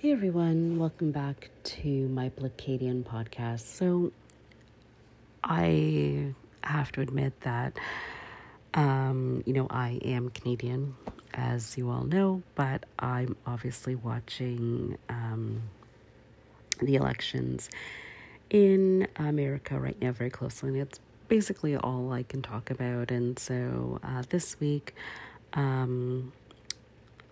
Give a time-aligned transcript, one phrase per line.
[0.00, 3.62] Hey everyone, welcome back to my Blacadian podcast.
[3.62, 4.12] So,
[5.42, 7.76] I have to admit that,
[8.74, 10.94] um, you know, I am Canadian,
[11.34, 15.62] as you all know, but I'm obviously watching um,
[16.80, 17.68] the elections
[18.50, 23.10] in America right now very closely, and it's basically all I can talk about.
[23.10, 24.94] And so, uh, this week,
[25.54, 26.32] um,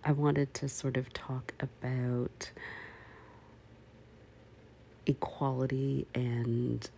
[0.03, 2.51] I wanted to sort of talk about
[5.05, 6.89] equality and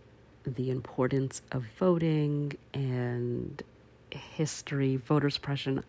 [0.44, 3.62] the importance of voting and
[4.10, 5.82] history, voter suppression.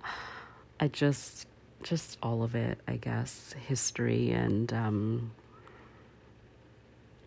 [0.80, 1.48] I just,
[1.84, 5.32] just all of it, I guess, history and um,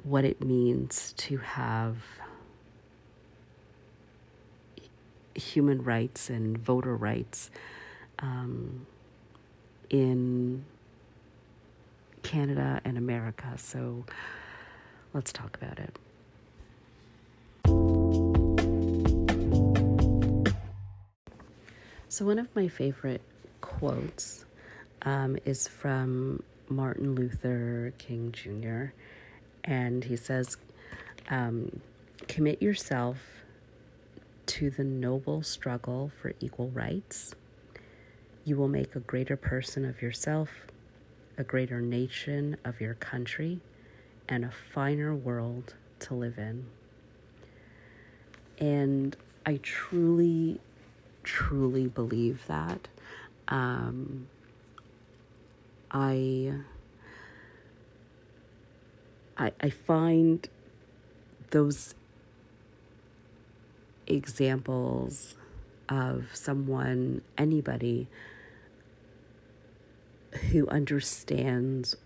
[0.03, 1.97] what it means to have
[5.35, 7.51] human rights and voter rights.
[8.21, 8.87] Um,
[9.95, 10.65] in
[12.25, 13.55] Canada and America.
[13.57, 14.05] So
[15.13, 15.97] let's talk about it.
[22.09, 23.23] So, one of my favorite
[23.61, 24.45] quotes
[25.03, 28.93] um, is from Martin Luther King Jr.,
[29.63, 30.57] and he says,
[31.31, 31.81] um,
[32.27, 33.19] Commit yourself
[34.47, 37.35] to the noble struggle for equal rights
[38.45, 40.51] you will make a greater person of yourself,
[41.39, 43.61] a greater nation of your country,
[44.29, 46.67] and a finer world to live in.
[48.59, 50.61] And I truly,
[51.23, 52.89] truly believe that.
[53.49, 54.27] Um,
[55.91, 56.53] I,
[59.39, 60.47] I, I find
[61.51, 61.95] those
[64.07, 65.35] examples
[65.89, 68.07] of someone, anybody
[70.37, 71.97] who understands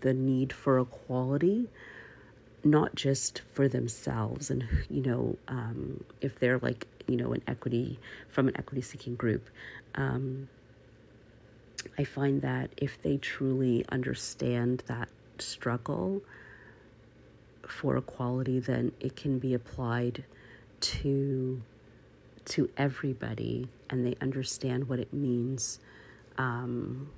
[0.00, 1.68] the need for equality
[2.62, 7.98] not just for themselves and you know um, if they're like you know an equity
[8.28, 9.48] from an equity seeking group
[9.94, 10.48] um,
[11.98, 16.20] i find that if they truly understand that struggle
[17.66, 20.24] for equality then it can be applied
[20.80, 21.62] to
[22.44, 25.78] to everybody and they understand what it means
[26.40, 27.10] um,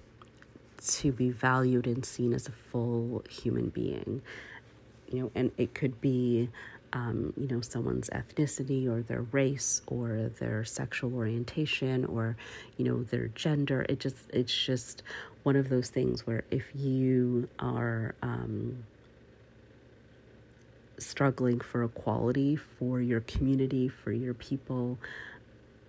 [0.84, 4.20] to be valued and seen as a full human being.
[5.08, 6.48] You know, and it could be,
[6.92, 12.36] um, you know, someone's ethnicity or their race or their sexual orientation or,
[12.76, 13.86] you know, their gender.
[13.88, 15.02] It just, it's just
[15.44, 18.84] one of those things where if you are, um,
[20.98, 24.98] struggling for equality for your community, for your people,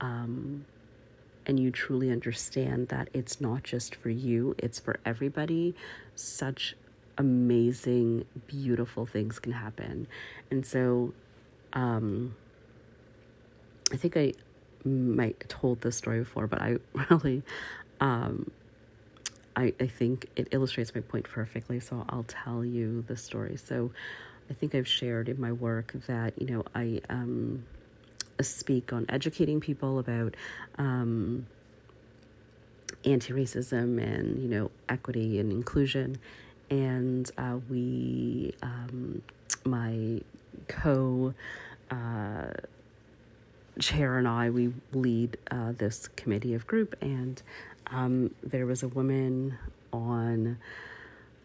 [0.02, 0.66] um,
[1.46, 5.76] and you truly understand that it's not just for you, it's for everybody,
[6.16, 6.76] such
[7.18, 10.08] amazing, beautiful things can happen.
[10.50, 11.14] And so,
[11.74, 12.36] um,
[13.92, 14.34] I think I
[14.86, 16.78] might told this story before, but I
[17.10, 17.44] really,
[18.00, 18.52] um,
[19.56, 21.80] I, I think it illustrates my point perfectly.
[21.80, 23.58] So I'll tell you the story.
[23.58, 23.92] So
[24.50, 27.64] I think I've shared in my work that, you know, I, um,
[28.42, 30.36] speak on educating people about
[30.78, 31.46] um,
[33.06, 36.18] anti-racism and you know equity and inclusion.
[36.70, 39.22] And uh, we um,
[39.66, 40.22] my
[40.68, 41.34] co
[41.92, 42.48] uh,
[43.80, 46.96] chair and I we lead uh, this committee of group.
[47.02, 47.42] And
[47.88, 49.58] um, there was a woman
[49.92, 50.58] on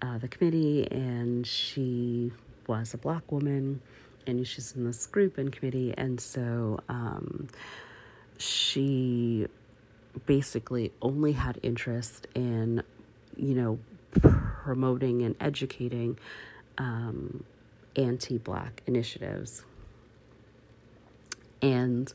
[0.01, 2.33] uh, the committee and she
[2.67, 3.81] was a black woman
[4.29, 7.49] and she's in this group and committee, and so um,
[8.37, 9.47] she
[10.27, 12.83] basically only had interest in,
[13.37, 13.79] you know,
[14.21, 16.19] promoting and educating
[16.77, 17.43] um,
[17.97, 19.65] anti-black initiatives,
[21.63, 22.13] and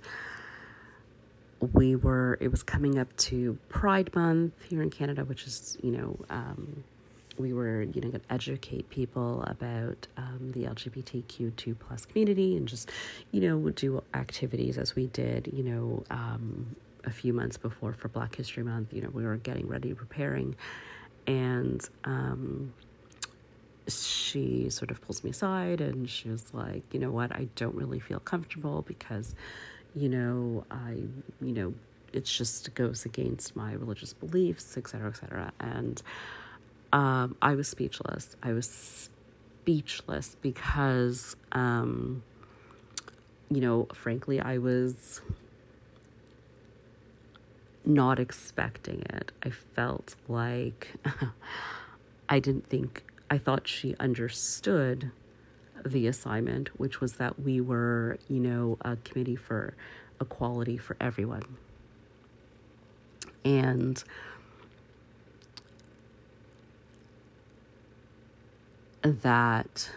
[1.74, 5.91] we were it was coming up to pride month here in canada which is you
[5.91, 6.84] know um,
[7.38, 12.68] we were you know going to educate people about um, the lgbtq2 plus community and
[12.68, 12.91] just
[13.31, 16.75] you know do activities as we did you know um,
[17.06, 20.56] a few months before for black history month you know we were getting ready preparing.
[21.25, 22.74] And um,
[23.88, 27.31] she sort of pulls me aside and she was like you know what?
[27.31, 29.35] I don't really feel comfortable because
[29.95, 30.94] you know i
[31.39, 31.74] you know
[32.13, 35.51] it just goes against my religious beliefs et cetera et cetera.
[35.59, 36.01] And
[36.94, 38.38] um, I was speechless.
[38.44, 39.10] I was
[39.63, 42.22] speechless because, um,
[43.50, 45.22] you know, frankly, I was
[47.84, 49.31] not expecting it.
[49.44, 50.94] I felt like
[52.30, 55.12] I didn't think, I thought she understood
[55.84, 59.74] the assignment, which was that we were, you know, a committee for
[60.22, 61.57] equality for everyone.
[63.44, 64.01] And
[69.04, 69.90] that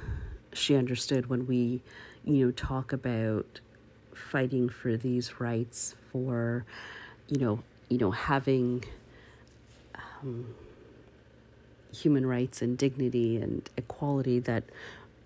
[0.53, 1.81] she understood when we,
[2.25, 3.61] you know, talk about
[4.15, 6.65] fighting for these rights for,
[7.29, 8.85] you know, you know, having
[9.95, 10.55] um,
[11.95, 14.65] human rights and dignity and equality that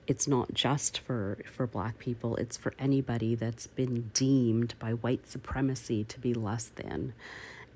[0.06, 5.26] it's not just for for black people it's for anybody that's been deemed by white
[5.28, 7.12] supremacy to be less than.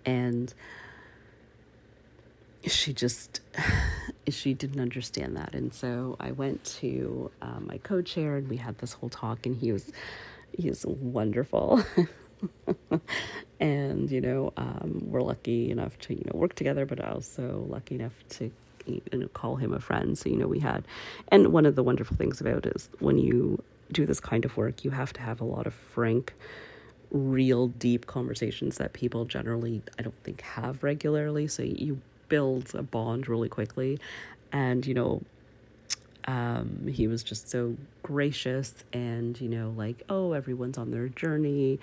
[0.05, 0.53] And
[2.67, 3.41] she just
[4.29, 8.76] she didn't understand that and so i went to um, my co-chair and we had
[8.79, 9.93] this whole talk and he was
[10.56, 11.82] he was wonderful
[13.61, 17.97] and you know um, we're lucky enough to you know work together but also lucky
[17.97, 18.50] enough to
[18.87, 20.17] you know, call him a friend.
[20.17, 20.85] So, you know, we had,
[21.29, 23.62] and one of the wonderful things about is when you
[23.93, 26.35] do this kind of work, you have to have a lot of frank,
[27.11, 31.47] real deep conversations that people generally, I don't think, have regularly.
[31.47, 33.99] So you build a bond really quickly.
[34.53, 35.23] And, you know,
[36.26, 41.81] um, he was just so gracious and, you know, like, oh, everyone's on their journey,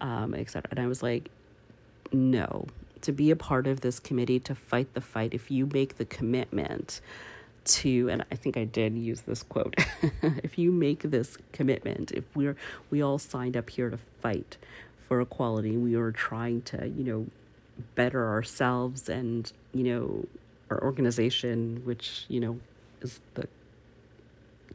[0.00, 0.64] um, etc.
[0.70, 1.30] And I was like,
[2.12, 2.66] no,
[3.02, 6.04] to be a part of this committee to fight the fight if you make the
[6.04, 7.00] commitment
[7.64, 9.74] to and I think I did use this quote
[10.22, 12.56] if you make this commitment if we're
[12.90, 14.56] we all signed up here to fight
[15.08, 17.26] for equality we are trying to you know
[17.94, 20.26] better ourselves and you know
[20.70, 22.58] our organization which you know
[23.02, 23.46] is the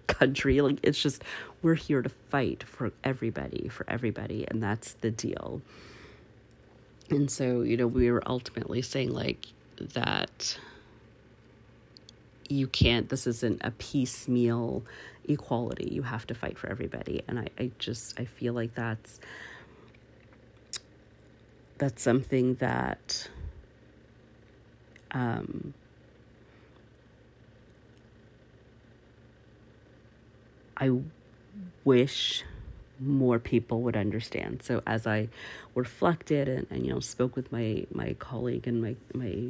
[0.07, 1.23] country like it's just
[1.61, 5.61] we're here to fight for everybody for everybody and that's the deal
[7.11, 9.47] and so, you know, we were ultimately saying like
[9.93, 10.57] that
[12.47, 14.83] you can't, this isn't a piecemeal
[15.27, 15.89] equality.
[15.91, 17.21] You have to fight for everybody.
[17.27, 19.19] And I, I just, I feel like that's,
[21.81, 23.27] that's something that,
[25.09, 25.73] um,
[30.77, 30.91] I
[31.83, 32.43] wish
[32.99, 34.61] more people would understand.
[34.61, 35.29] So as I
[35.73, 39.47] reflected and, and you know spoke with my my colleague and my my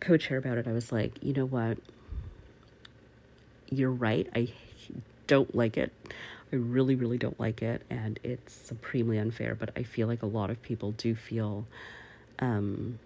[0.00, 1.76] co-chair about it, I was like, you know what?
[3.68, 4.26] You're right.
[4.34, 4.48] I
[5.26, 5.92] don't like it.
[6.52, 9.54] I really, really don't like it, and it's supremely unfair.
[9.54, 11.66] But I feel like a lot of people do feel
[12.38, 12.98] um,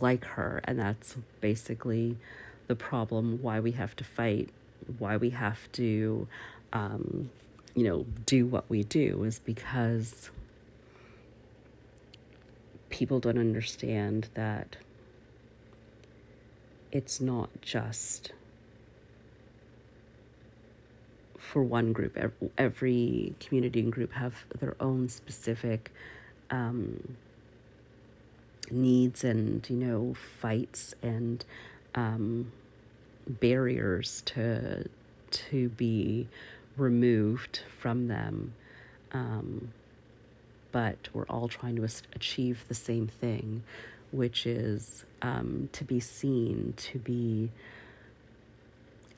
[0.00, 2.16] like her, and that's basically
[2.66, 3.40] the problem.
[3.40, 4.50] Why we have to fight,
[4.98, 6.26] why we have to
[6.72, 7.30] um,
[7.78, 10.30] you know, do what we do is because
[12.90, 14.76] people don't understand that
[16.90, 18.32] it's not just
[21.52, 22.16] for one group.
[22.56, 25.90] Every community and group have their own specific
[26.50, 27.16] um,
[28.70, 31.44] needs and, you know, fights and
[31.94, 32.52] um,
[33.26, 34.88] barriers to
[35.30, 36.26] to be
[36.76, 38.54] removed from them.
[39.12, 39.72] Um,
[40.72, 43.62] but we're all trying to achieve the same thing,
[44.10, 47.50] which is um, to be seen, to be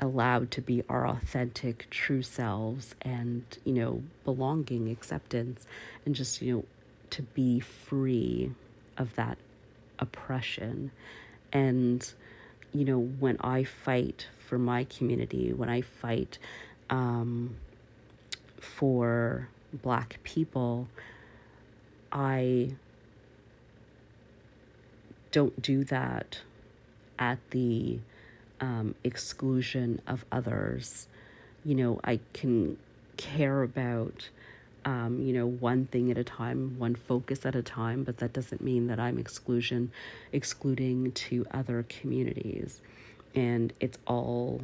[0.00, 5.66] allowed to be our authentic, true selves, and, you know, belonging, acceptance,
[6.04, 6.64] and just, you know,
[7.10, 8.50] to be free
[8.96, 9.36] of that
[9.98, 10.90] oppression.
[11.52, 12.12] And,
[12.72, 16.38] you know, when I fight for my community, when I fight
[16.88, 17.56] um,
[18.58, 20.88] for Black people,
[22.10, 22.74] I
[25.30, 26.40] don't do that
[27.18, 28.00] at the
[28.60, 31.08] um, exclusion of others.
[31.64, 32.76] You know, I can
[33.16, 34.28] care about,
[34.84, 38.32] um, you know, one thing at a time, one focus at a time, but that
[38.32, 39.92] doesn't mean that I'm exclusion,
[40.32, 42.80] excluding to other communities.
[43.34, 44.62] And it's all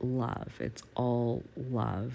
[0.00, 0.52] love.
[0.60, 2.14] It's all love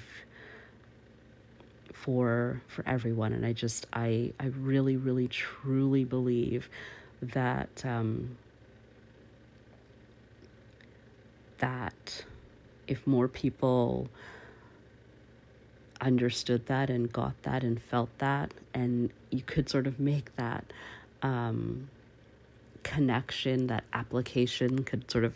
[1.93, 6.69] for for everyone and I just I I really really truly believe
[7.21, 8.37] that um
[11.59, 12.23] that
[12.87, 14.09] if more people
[16.01, 20.63] understood that and got that and felt that and you could sort of make that
[21.21, 21.89] um
[22.83, 25.33] connection that application could sort of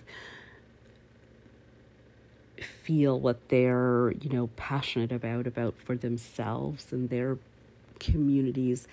[2.83, 7.37] feel what they're you know passionate about about for themselves and their
[7.99, 8.87] communities.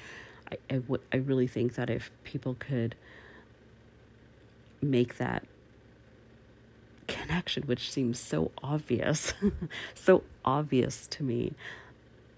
[0.51, 2.95] I, I, w- I really think that if people could
[4.81, 5.45] make that
[7.11, 9.35] connection, which seems so obvious,
[9.95, 11.52] so obvious to me.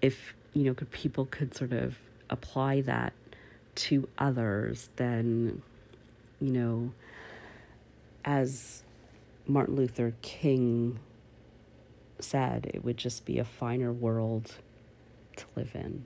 [0.01, 1.97] If, you know, could, people could sort of
[2.29, 3.13] apply that
[3.75, 5.61] to others, then,
[6.41, 6.91] you know,
[8.25, 8.83] as
[9.47, 10.99] Martin Luther King
[12.19, 14.55] said, it would just be a finer world
[15.37, 16.05] to live in.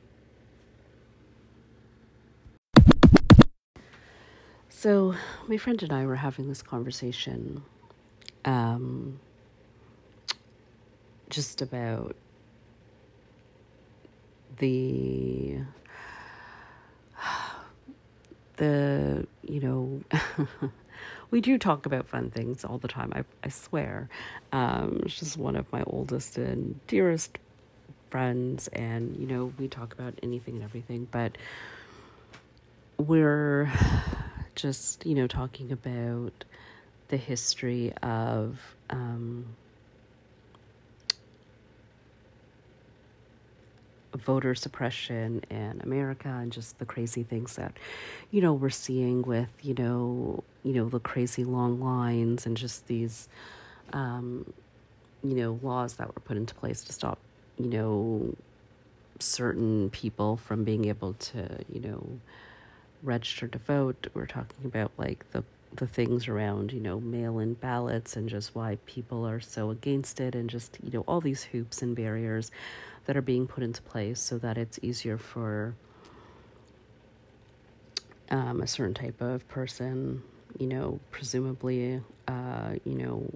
[4.70, 5.16] So,
[5.48, 7.64] my friend and I were having this conversation
[8.48, 9.20] um,
[11.30, 12.16] just about
[14.58, 15.60] the
[18.58, 20.02] the you know
[21.32, 24.10] we do talk about fun things all the time i, I swear.
[24.52, 27.38] Um, she's one of my oldest and dearest
[28.10, 31.38] friends and you know we talk about anything and everything but
[32.98, 33.72] we're
[34.56, 36.44] just, you know, talking about
[37.10, 38.60] the history of
[38.90, 39.46] um,
[44.14, 47.74] voter suppression in America and just the crazy things that,
[48.32, 52.88] you know, we're seeing with, you know, you know, the crazy long lines and just
[52.88, 53.30] these,
[53.94, 54.52] um,
[55.24, 57.20] you know, laws that were put into place to stop,
[57.58, 58.36] you know,
[59.20, 62.06] certain people from being able to, you know,
[63.04, 64.08] register to vote.
[64.14, 65.44] We're talking about like the
[65.74, 70.36] the things around, you know, mail-in ballots and just why people are so against it
[70.36, 72.52] and just, you know, all these hoops and barriers
[73.06, 75.76] that are being put into place so that it's easier for
[78.30, 80.22] um, a certain type of person,
[80.58, 83.30] you know, presumably, uh, you know,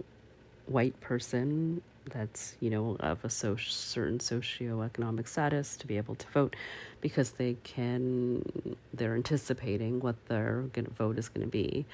[0.65, 6.27] white person that's you know of a so- certain socioeconomic status to be able to
[6.29, 6.55] vote
[6.99, 10.65] because they can they're anticipating what their
[10.97, 11.85] vote is going to be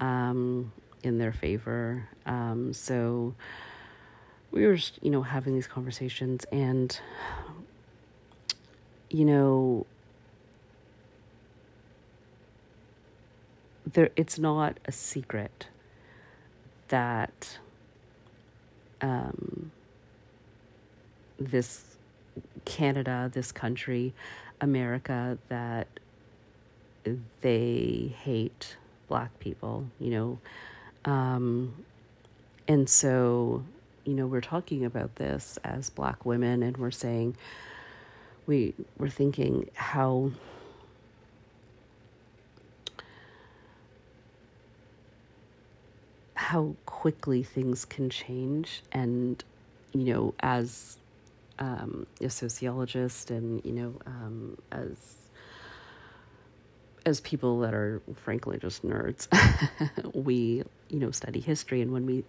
[0.00, 0.72] um,
[1.02, 2.08] in their favor.
[2.26, 3.34] Um, so
[4.50, 6.98] we were you know having these conversations and
[9.10, 9.84] you know
[13.92, 15.66] there it's not a secret
[16.88, 17.58] that
[19.00, 19.70] um,
[21.38, 21.94] this
[22.64, 24.14] Canada, this country,
[24.60, 25.88] America, that
[27.40, 28.76] they hate
[29.08, 30.38] black people, you know.
[31.04, 31.84] Um,
[32.66, 33.64] and so,
[34.04, 37.36] you know, we're talking about this as black women and we're saying,
[38.46, 40.32] we, we're thinking how
[46.34, 49.42] how quickly things can change and
[49.92, 50.98] you know as
[51.58, 55.23] um, a sociologist and you know um, as
[57.06, 59.28] as people that are frankly just nerds
[60.14, 62.24] we you know study history and when we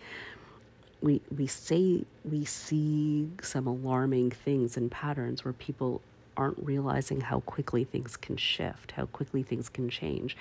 [1.01, 6.01] we we say we see some alarming things and patterns where people
[6.37, 10.35] aren't realizing how quickly things can shift how quickly things can change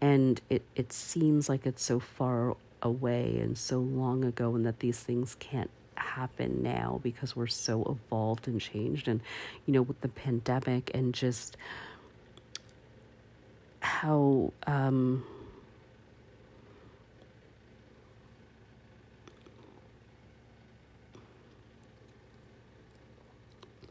[0.00, 4.80] and it it seems like it's so far away and so long ago, and that
[4.80, 9.08] these things can't happen now because we're so evolved and changed.
[9.08, 9.20] And,
[9.66, 11.56] you know, with the pandemic and just
[13.82, 15.24] how, um,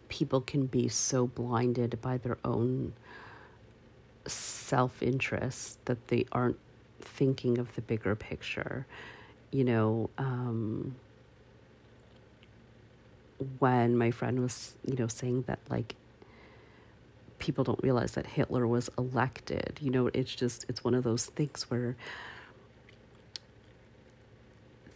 [0.07, 2.93] people can be so blinded by their own
[4.27, 6.59] self interest that they aren't
[7.01, 8.85] thinking of the bigger picture.
[9.51, 10.95] You know, um,
[13.59, 15.95] when my friend was, you know, saying that like
[17.41, 21.25] people don't realize that Hitler was elected, you know, it's just, it's one of those
[21.25, 21.97] things where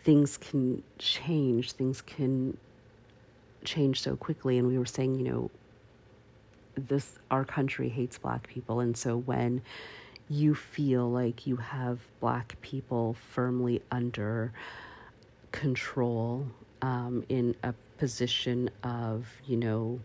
[0.04, 2.58] things can change, things can
[3.66, 4.58] change so quickly.
[4.58, 5.52] And we were saying, you know,
[6.76, 8.80] this, our country hates black people.
[8.80, 9.62] And so when,
[10.30, 14.52] you feel like you have black people firmly under
[15.52, 16.48] control
[16.82, 20.00] um, in a position of, you know,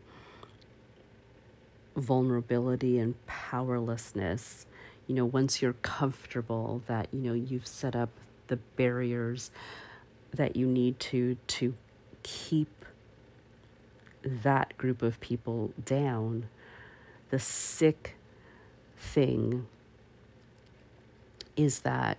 [1.96, 4.66] vulnerability and powerlessness.
[5.06, 8.10] You know, once you're comfortable that, you know, you've set up
[8.48, 9.50] the barriers
[10.32, 11.74] that you need to to
[12.22, 12.84] keep
[14.22, 16.48] that group of people down,
[17.30, 18.16] the sick
[18.96, 19.66] thing
[21.56, 22.18] is that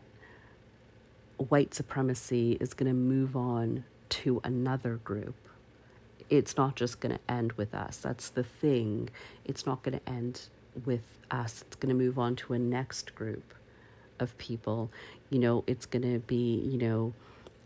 [1.37, 5.35] white supremacy is going to move on to another group.
[6.31, 7.97] It's not just going to end with us.
[7.97, 9.09] That's the thing.
[9.45, 10.41] It's not going to end
[10.85, 11.63] with us.
[11.67, 13.53] It's going to move on to a next group
[14.19, 14.89] of people.
[15.29, 17.13] You know, it's going to be, you know,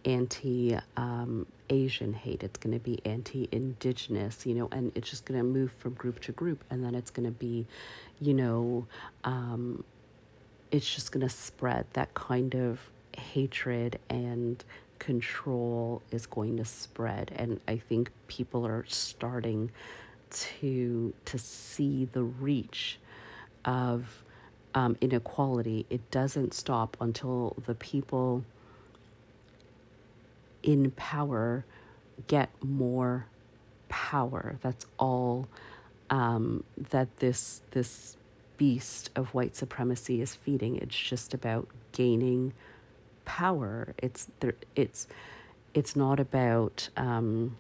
[0.06, 5.26] anti um, Asian hate, it's going to be anti indigenous, you know, and it's just
[5.26, 6.64] going to move from group to group.
[6.70, 7.66] And then it's going to be,
[8.20, 8.88] you know,
[9.24, 9.84] um,
[10.72, 12.80] it's just going to spread that kind of
[13.18, 14.64] hatred and
[15.00, 17.32] control is going to spread.
[17.36, 19.72] And I think people are starting
[20.32, 23.00] to to see the reach
[23.64, 24.24] of
[24.74, 25.86] um, inequality.
[25.90, 28.44] It doesn't stop until the people
[30.64, 31.66] in power
[32.28, 33.28] get more
[33.88, 34.58] power.
[34.62, 35.48] That's all
[36.10, 38.18] um, that this this
[38.58, 40.78] beast of white supremacy is feeding.
[40.78, 42.54] It's just about gaining
[43.26, 43.94] power.
[43.98, 44.28] It's.
[44.76, 45.08] It's
[45.74, 47.58] it's not about um,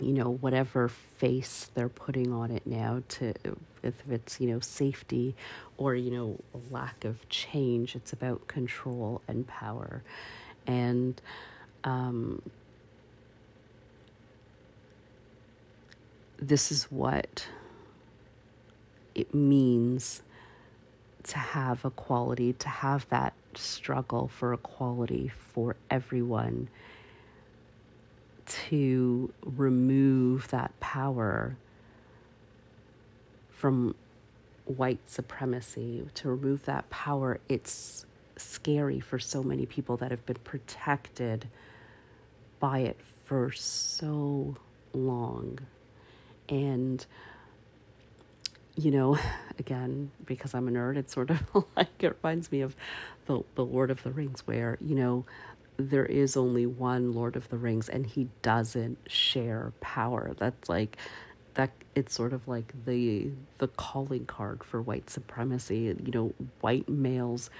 [0.00, 3.34] you know whatever face they're putting on it now to
[3.82, 5.36] if it's you know safety
[5.76, 6.38] or you know
[6.70, 7.94] lack of change.
[7.94, 10.02] It's about control and power,
[10.66, 11.20] and
[11.84, 12.42] um,
[16.40, 17.46] this is what
[19.14, 20.22] it means
[21.24, 26.68] to have equality, to have that struggle for equality for everyone,
[28.46, 31.56] to remove that power
[33.50, 33.94] from
[34.64, 37.40] white supremacy, to remove that power.
[37.48, 41.48] It's scary for so many people that have been protected
[42.60, 44.56] by it for so
[44.92, 45.58] long.
[46.48, 47.04] And,
[48.76, 49.18] you know,
[49.58, 51.42] again, because I'm a nerd, it's sort of
[51.76, 52.76] like it reminds me of
[53.28, 55.24] the, the Lord of the Rings, where, you know,
[55.76, 60.34] there is only one Lord of the Rings and he doesn't share power.
[60.36, 60.98] That's like,
[61.58, 65.94] that it's sort of like the the calling card for white supremacy.
[66.04, 67.50] You know white males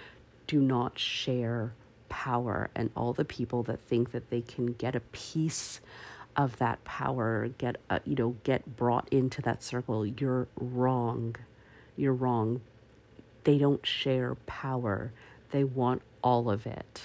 [0.47, 1.73] do not share
[2.09, 5.81] power and all the people that think that they can get a piece
[6.37, 11.37] of that power get uh, you know get brought into that circle you're wrong.
[11.97, 12.61] You're wrong.
[13.45, 15.13] They don't share power
[15.51, 17.03] they want all of it.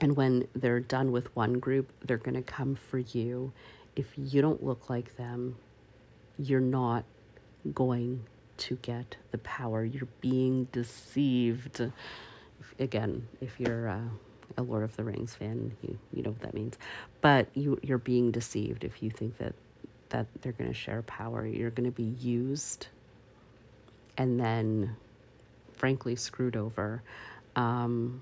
[0.00, 3.52] And when they're done with one group they're going to come for you.
[3.96, 5.56] If you don't look like them
[6.38, 7.04] you're not
[7.74, 8.24] going
[8.60, 9.84] to get the power.
[9.84, 11.82] You're being deceived.
[12.78, 14.00] Again, if you're uh,
[14.56, 16.78] a Lord of the Rings fan, you you know what that means.
[17.20, 19.54] But you you're being deceived if you think that
[20.10, 21.46] that they're going to share power.
[21.46, 22.88] You're going to be used,
[24.16, 24.96] and then,
[25.80, 27.02] frankly, screwed over.
[27.56, 28.20] Um,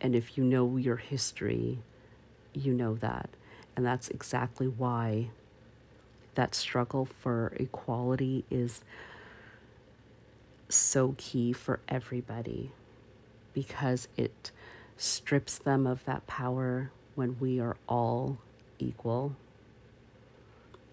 [0.00, 1.80] and if you know your history,
[2.54, 3.28] you know that,
[3.74, 5.30] and that's exactly why
[6.36, 8.80] that struggle for equality is
[10.68, 12.70] so key for everybody
[13.54, 14.52] because it
[14.96, 18.38] strips them of that power when we are all
[18.78, 19.34] equal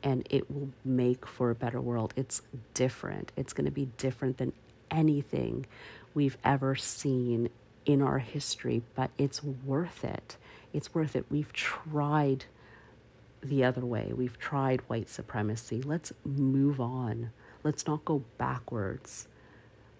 [0.05, 2.13] and it will make for a better world.
[2.15, 2.41] It's
[2.73, 3.33] different.
[3.35, 4.53] It's going to be different than
[4.89, 5.65] anything
[6.13, 7.49] we've ever seen
[7.85, 10.37] in our history, but it's worth it.
[10.71, 11.25] It's worth it.
[11.29, 12.45] We've tried
[13.43, 15.81] the other way, we've tried white supremacy.
[15.81, 17.31] Let's move on.
[17.63, 19.27] Let's not go backwards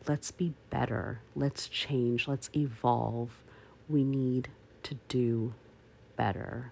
[0.08, 3.44] let's be better, let's change, let's evolve.
[3.90, 4.50] We need
[4.84, 5.54] to do
[6.16, 6.72] better.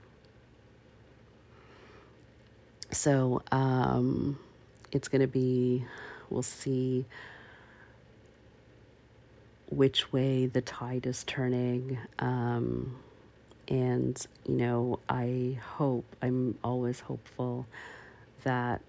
[2.94, 4.38] So um,
[4.92, 5.84] it's going to be,
[6.30, 7.06] we'll see
[9.70, 11.98] which way the tide is turning.
[12.20, 12.96] Um,
[13.68, 17.66] and, you know, I hope, I'm always hopeful
[18.44, 18.82] that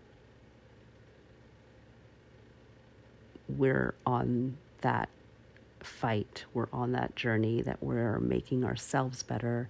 [3.48, 5.08] we're on that
[5.80, 9.68] fight, we're on that journey, that we're making ourselves better,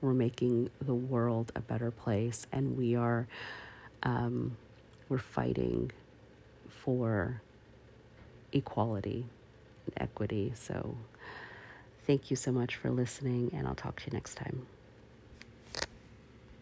[0.00, 3.26] we're making the world a better place, and we are
[4.02, 4.56] um,
[5.08, 5.90] we're fighting
[6.68, 7.40] for
[8.52, 9.26] equality
[9.86, 10.52] and equity.
[10.54, 10.96] So,
[12.06, 14.66] thank you so much for listening, and I'll talk to you next time.